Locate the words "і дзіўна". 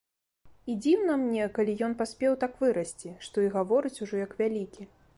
0.71-1.17